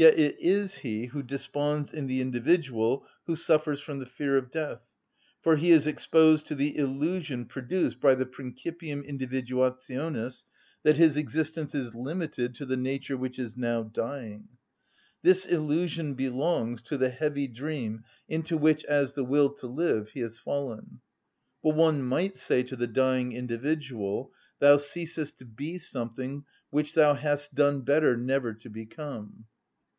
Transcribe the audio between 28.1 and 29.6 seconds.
never to become."